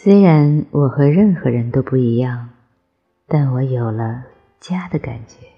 [0.00, 2.50] 虽然我和任何人都不一样
[3.26, 4.26] 但我有了
[4.60, 5.57] 家的感觉。